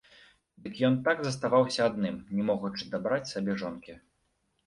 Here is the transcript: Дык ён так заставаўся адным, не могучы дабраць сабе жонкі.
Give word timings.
Дык 0.61 0.79
ён 0.87 0.95
так 1.07 1.19
заставаўся 1.25 1.81
адным, 1.89 2.17
не 2.39 2.43
могучы 2.49 2.89
дабраць 2.95 3.31
сабе 3.33 3.59
жонкі. 3.65 3.93